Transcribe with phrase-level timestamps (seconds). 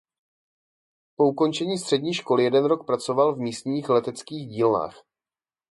[1.15, 5.03] Po ukončení střední školy jeden rok pracoval v místních leteckých dílnách.